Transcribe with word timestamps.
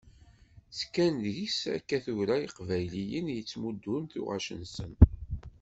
Ttekkan 0.69 1.13
deg-s 1.25 1.61
akka 1.77 1.97
tura 2.03 2.35
yiqbayliyen 2.43 3.25
i 3.29 3.33
d-yettmuddun 3.33 4.03
tuɣac-nsen. 4.11 4.93